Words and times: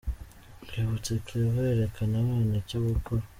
Rwibutso 0.63 1.11
Claver 1.25 1.67
yereka 1.71 2.01
abana 2.19 2.53
icyo 2.61 2.77
gukora. 2.87 3.23